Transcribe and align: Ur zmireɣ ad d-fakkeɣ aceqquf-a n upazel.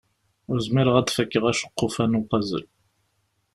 Ur 0.49 0.57
zmireɣ 0.65 0.95
ad 0.97 1.05
d-fakkeɣ 1.07 1.43
aceqquf-a 1.51 2.05
n 2.05 2.17
upazel. 2.19 2.63